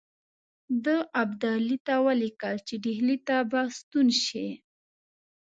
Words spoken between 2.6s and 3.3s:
چې ډهلي